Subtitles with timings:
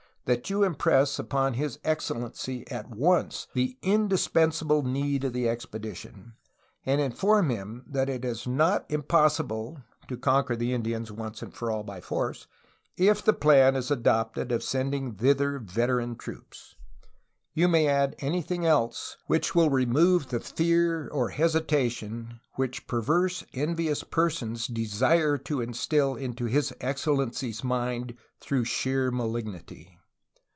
[0.31, 6.35] that you im press upon His Excellency at once the indispensable need of the expedition...
[6.85, 11.51] and inform him that it is not impossible [to con quer the Indians once and
[11.53, 12.45] for all by force],
[12.95, 16.15] if the plan is adopted I 212 A HISTORY OF CALIFORNIA of sending thither veteran
[16.15, 16.75] troops.
[17.55, 24.03] You may add anything else which will remove the fear or hesitation which perverse envious
[24.03, 29.97] persons desire to instil into His Excellency's mind through sheer malignity